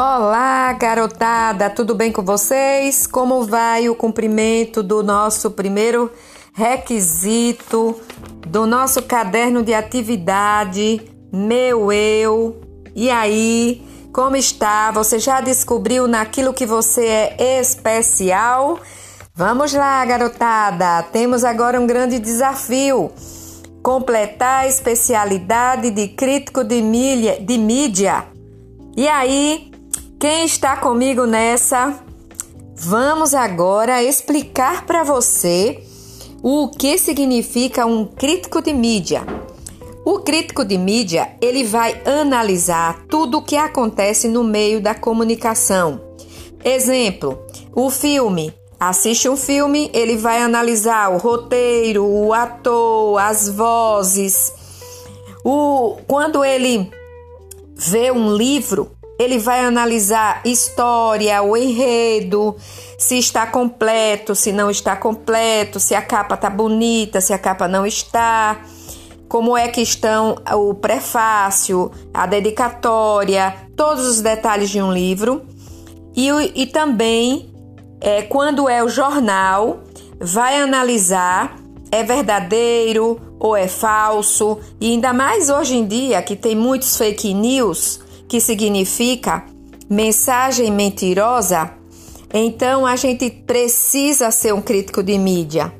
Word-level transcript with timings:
Olá, 0.00 0.72
garotada, 0.74 1.68
tudo 1.68 1.92
bem 1.92 2.12
com 2.12 2.22
vocês? 2.22 3.04
Como 3.04 3.42
vai 3.42 3.88
o 3.88 3.96
cumprimento 3.96 4.80
do 4.80 5.02
nosso 5.02 5.50
primeiro 5.50 6.08
requisito 6.52 8.00
do 8.46 8.64
nosso 8.64 9.02
caderno 9.02 9.60
de 9.60 9.74
atividade, 9.74 11.02
meu 11.32 11.90
eu? 11.90 12.60
E 12.94 13.10
aí, 13.10 13.82
como 14.12 14.36
está? 14.36 14.92
Você 14.92 15.18
já 15.18 15.40
descobriu 15.40 16.06
naquilo 16.06 16.54
que 16.54 16.64
você 16.64 17.34
é 17.36 17.60
especial? 17.60 18.78
Vamos 19.34 19.72
lá, 19.72 20.04
garotada! 20.04 21.02
Temos 21.10 21.42
agora 21.42 21.80
um 21.80 21.88
grande 21.88 22.20
desafio: 22.20 23.10
completar 23.82 24.62
a 24.62 24.68
especialidade 24.68 25.90
de 25.90 26.06
crítico 26.06 26.62
de, 26.62 26.80
milha, 26.80 27.40
de 27.40 27.58
mídia. 27.58 28.26
E 28.96 29.08
aí, 29.08 29.67
quem 30.18 30.44
está 30.44 30.76
comigo 30.76 31.26
nessa? 31.26 32.02
Vamos 32.74 33.34
agora 33.34 34.02
explicar 34.02 34.84
para 34.84 35.04
você 35.04 35.80
o 36.42 36.68
que 36.68 36.98
significa 36.98 37.86
um 37.86 38.04
crítico 38.04 38.60
de 38.60 38.72
mídia. 38.72 39.22
O 40.04 40.18
crítico 40.18 40.64
de 40.64 40.76
mídia, 40.76 41.36
ele 41.40 41.62
vai 41.62 42.00
analisar 42.04 43.04
tudo 43.08 43.38
o 43.38 43.42
que 43.42 43.56
acontece 43.56 44.26
no 44.26 44.42
meio 44.42 44.80
da 44.80 44.94
comunicação. 44.94 46.00
Exemplo, 46.64 47.38
o 47.72 47.88
filme. 47.88 48.52
Assiste 48.80 49.28
um 49.28 49.36
filme, 49.36 49.90
ele 49.92 50.16
vai 50.16 50.40
analisar 50.40 51.12
o 51.12 51.18
roteiro, 51.18 52.04
o 52.04 52.32
ator, 52.32 53.18
as 53.20 53.48
vozes. 53.48 54.52
O, 55.44 55.96
quando 56.06 56.44
ele 56.44 56.88
vê 57.76 58.12
um 58.12 58.34
livro, 58.34 58.97
ele 59.18 59.38
vai 59.38 59.64
analisar 59.64 60.40
história, 60.44 61.42
o 61.42 61.56
enredo, 61.56 62.54
se 62.96 63.18
está 63.18 63.46
completo, 63.46 64.34
se 64.34 64.52
não 64.52 64.70
está 64.70 64.94
completo, 64.94 65.80
se 65.80 65.94
a 65.94 66.00
capa 66.00 66.36
está 66.36 66.48
bonita, 66.48 67.20
se 67.20 67.32
a 67.32 67.38
capa 67.38 67.66
não 67.66 67.84
está, 67.84 68.60
como 69.28 69.56
é 69.56 69.66
que 69.68 69.80
estão 69.80 70.36
o 70.54 70.72
prefácio, 70.72 71.90
a 72.14 72.26
dedicatória, 72.26 73.54
todos 73.76 74.06
os 74.06 74.20
detalhes 74.20 74.70
de 74.70 74.80
um 74.80 74.92
livro. 74.92 75.42
E, 76.14 76.28
e 76.54 76.66
também, 76.66 77.52
é, 78.00 78.22
quando 78.22 78.68
é 78.68 78.84
o 78.84 78.88
jornal, 78.88 79.80
vai 80.20 80.60
analisar 80.60 81.58
é 81.90 82.02
verdadeiro 82.02 83.18
ou 83.38 83.56
é 83.56 83.66
falso, 83.66 84.58
e 84.80 84.92
ainda 84.92 85.12
mais 85.12 85.48
hoje 85.48 85.76
em 85.76 85.86
dia 85.86 86.20
que 86.20 86.36
tem 86.36 86.54
muitos 86.54 86.96
fake 86.96 87.32
news 87.32 88.00
que 88.28 88.40
significa 88.40 89.44
mensagem 89.88 90.70
mentirosa, 90.70 91.70
então 92.32 92.84
a 92.84 92.94
gente 92.94 93.30
precisa 93.30 94.30
ser 94.30 94.52
um 94.52 94.60
crítico 94.60 95.02
de 95.02 95.16
mídia. 95.16 95.72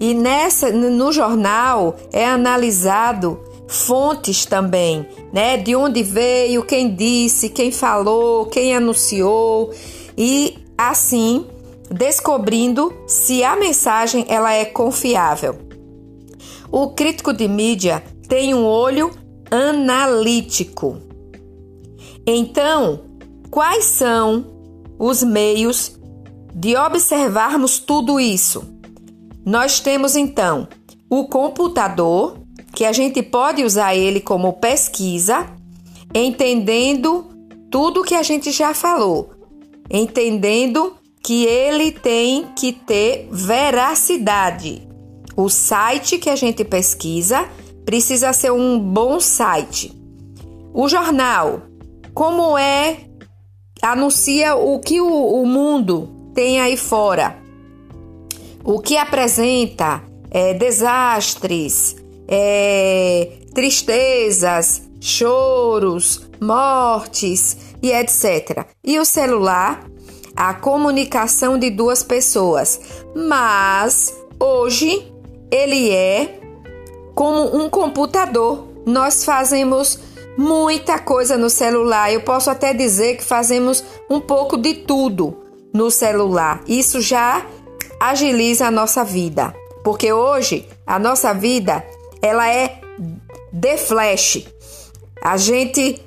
E 0.00 0.14
nessa 0.14 0.70
no 0.70 1.12
jornal 1.12 1.96
é 2.12 2.24
analisado 2.24 3.40
fontes 3.66 4.44
também, 4.44 5.06
né? 5.32 5.56
De 5.56 5.74
onde 5.74 6.02
veio, 6.02 6.64
quem 6.64 6.94
disse, 6.94 7.48
quem 7.48 7.70
falou, 7.72 8.46
quem 8.46 8.74
anunciou 8.74 9.72
e 10.16 10.58
assim 10.76 11.46
descobrindo 11.90 12.92
se 13.06 13.44
a 13.44 13.56
mensagem 13.56 14.24
ela 14.28 14.52
é 14.52 14.64
confiável. 14.64 15.58
O 16.70 16.90
crítico 16.90 17.32
de 17.32 17.48
mídia 17.48 18.02
tem 18.28 18.54
um 18.54 18.64
olho 18.64 19.10
analítico. 19.50 21.05
Então, 22.26 23.04
quais 23.50 23.84
são 23.84 24.44
os 24.98 25.22
meios 25.22 25.96
de 26.52 26.76
observarmos 26.76 27.78
tudo 27.78 28.18
isso? 28.18 28.64
Nós 29.44 29.78
temos 29.78 30.16
então 30.16 30.66
o 31.08 31.28
computador, 31.28 32.38
que 32.72 32.84
a 32.84 32.92
gente 32.92 33.22
pode 33.22 33.62
usar 33.62 33.94
ele 33.94 34.20
como 34.20 34.54
pesquisa, 34.54 35.46
entendendo 36.12 37.26
tudo 37.70 38.02
que 38.02 38.14
a 38.14 38.24
gente 38.24 38.50
já 38.50 38.74
falou, 38.74 39.30
entendendo 39.88 40.96
que 41.22 41.44
ele 41.44 41.92
tem 41.92 42.48
que 42.56 42.72
ter 42.72 43.28
veracidade. 43.30 44.86
O 45.36 45.48
site 45.48 46.18
que 46.18 46.30
a 46.30 46.36
gente 46.36 46.64
pesquisa 46.64 47.48
precisa 47.84 48.32
ser 48.32 48.50
um 48.50 48.78
bom 48.78 49.20
site. 49.20 49.94
O 50.74 50.88
jornal 50.88 51.62
como 52.16 52.56
é, 52.56 53.00
anuncia 53.82 54.56
o 54.56 54.80
que 54.80 55.02
o, 55.02 55.06
o 55.06 55.44
mundo 55.44 56.08
tem 56.34 56.58
aí 56.58 56.74
fora, 56.74 57.36
o 58.64 58.80
que 58.80 58.96
apresenta 58.96 60.02
é, 60.30 60.54
desastres, 60.54 61.94
é, 62.26 63.32
tristezas, 63.54 64.88
choros, 64.98 66.26
mortes 66.40 67.58
e 67.82 67.92
etc. 67.92 68.64
E 68.82 68.98
o 68.98 69.04
celular, 69.04 69.84
a 70.34 70.54
comunicação 70.54 71.58
de 71.58 71.68
duas 71.68 72.02
pessoas, 72.02 72.80
mas 73.14 74.16
hoje 74.40 75.12
ele 75.50 75.90
é 75.90 76.40
como 77.14 77.62
um 77.62 77.68
computador. 77.68 78.68
Nós 78.86 79.22
fazemos 79.22 79.98
muita 80.36 80.98
coisa 80.98 81.36
no 81.36 81.48
celular. 81.48 82.12
Eu 82.12 82.20
posso 82.22 82.50
até 82.50 82.74
dizer 82.74 83.16
que 83.16 83.24
fazemos 83.24 83.84
um 84.10 84.20
pouco 84.20 84.56
de 84.56 84.74
tudo 84.74 85.36
no 85.72 85.90
celular. 85.90 86.62
Isso 86.66 87.00
já 87.00 87.46
agiliza 88.00 88.66
a 88.66 88.70
nossa 88.70 89.04
vida, 89.04 89.54
porque 89.82 90.12
hoje 90.12 90.66
a 90.86 90.98
nossa 90.98 91.32
vida 91.32 91.84
ela 92.20 92.48
é 92.48 92.80
de 93.52 93.76
flash. 93.78 94.44
A 95.22 95.36
gente 95.36 96.00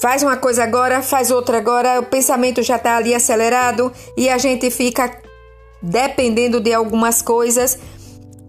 faz 0.00 0.22
uma 0.22 0.36
coisa 0.36 0.64
agora, 0.64 1.02
faz 1.02 1.30
outra 1.30 1.58
agora, 1.58 2.00
o 2.00 2.04
pensamento 2.04 2.62
já 2.62 2.76
está 2.76 2.96
ali 2.96 3.14
acelerado 3.14 3.92
e 4.16 4.28
a 4.28 4.38
gente 4.38 4.70
fica 4.70 5.22
dependendo 5.80 6.60
de 6.60 6.72
algumas 6.72 7.20
coisas, 7.20 7.78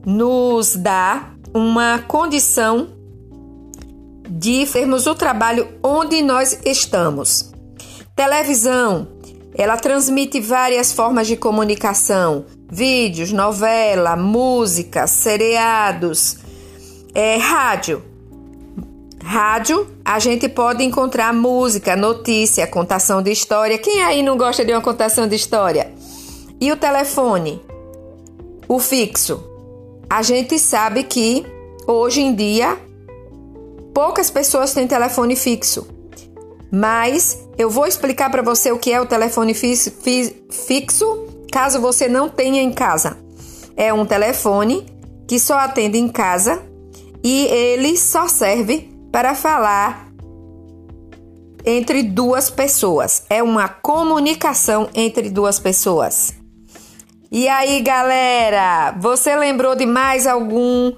nos 0.06 0.76
dá 0.76 1.32
uma 1.54 2.00
condição 2.08 2.90
de 4.28 4.66
termos 4.66 5.08
o 5.08 5.16
trabalho 5.16 5.68
onde 5.84 6.22
nós 6.22 6.60
estamos. 6.66 7.52
Televisão, 8.16 9.08
ela 9.54 9.78
transmite 9.78 10.40
várias 10.40 10.92
formas 10.92 11.28
de 11.28 11.36
comunicação: 11.36 12.46
vídeos, 12.70 13.32
novela, 13.32 14.16
música, 14.16 15.08
seriados. 15.08 16.38
É, 17.14 17.38
rádio. 17.38 18.04
Rádio, 19.24 19.88
a 20.04 20.20
gente 20.20 20.48
pode 20.48 20.84
encontrar 20.84 21.34
música, 21.34 21.96
notícia, 21.96 22.68
contação 22.68 23.24
de 23.24 23.32
história. 23.32 23.78
Quem 23.78 24.04
aí 24.04 24.22
não 24.22 24.38
gosta 24.38 24.64
de 24.64 24.72
uma 24.72 24.82
contação 24.82 25.28
de 25.28 25.36
história? 25.36 25.92
E 26.62 26.72
o 26.72 26.78
telefone? 26.78 27.62
O 28.68 28.80
fixo. 28.80 29.44
A 30.10 30.22
gente 30.22 30.60
sabe 30.60 31.04
que 31.04 31.46
hoje 31.88 32.22
em 32.22 32.36
dia 32.36 32.78
Poucas 33.96 34.30
pessoas 34.30 34.74
têm 34.74 34.86
telefone 34.86 35.38
fixo, 35.38 35.88
mas 36.70 37.48
eu 37.58 37.70
vou 37.70 37.88
explicar 37.88 38.30
para 38.30 38.42
você 38.42 38.70
o 38.70 38.78
que 38.78 38.92
é 38.92 39.00
o 39.00 39.06
telefone 39.06 39.54
fixo, 39.54 41.28
caso 41.50 41.80
você 41.80 42.10
não 42.10 42.28
tenha 42.28 42.62
em 42.62 42.74
casa. 42.74 43.18
É 43.78 43.94
um 43.94 44.06
telefone 44.06 44.86
que 45.26 45.40
só 45.40 45.58
atende 45.60 45.98
em 45.98 46.10
casa 46.10 46.62
e 47.24 47.46
ele 47.46 47.96
só 47.96 48.28
serve 48.28 48.94
para 49.14 49.34
falar 49.34 50.10
entre 51.66 52.04
duas 52.04 52.50
pessoas. 52.50 53.24
É 53.30 53.42
uma 53.42 53.70
comunicação 53.70 54.90
entre 54.94 55.30
duas 55.30 55.58
pessoas. 55.58 56.34
E 57.32 57.48
aí, 57.48 57.80
galera, 57.80 58.94
você 59.00 59.38
lembrou 59.38 59.74
de 59.74 59.86
mais 59.86 60.28
algum 60.28 60.92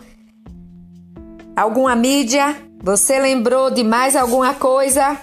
alguma 1.56 1.96
mídia 1.96 2.67
você 2.82 3.20
lembrou 3.20 3.70
de 3.72 3.84
mais 3.84 4.16
alguma 4.16 4.54
coisa? 4.54 5.18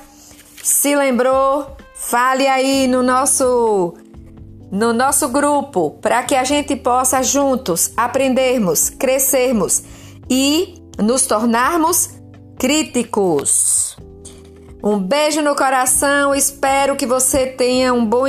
Se 0.62 0.95
lembrou, 0.95 1.77
fale 1.95 2.47
aí 2.47 2.87
no 2.87 3.03
nosso 3.03 3.95
no 4.71 4.93
nosso 4.93 5.29
grupo 5.29 5.93
para 6.01 6.23
que 6.25 6.35
a 6.35 6.43
gente 6.43 6.75
possa 6.75 7.23
juntos 7.23 7.93
aprendermos, 7.97 8.91
crescermos 8.91 9.83
e 10.29 10.75
nos 10.99 11.27
tornarmos 11.27 12.11
críticos. 12.59 13.97
Um 14.83 14.99
beijo 14.99 15.41
no 15.43 15.55
coração, 15.55 16.35
espero 16.35 16.97
que 16.97 17.07
você 17.07 17.47
tenha 17.47 17.95
um 17.95 18.05
bom 18.05 18.27